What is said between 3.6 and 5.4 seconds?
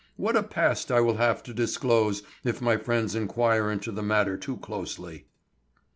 into the matter too closely."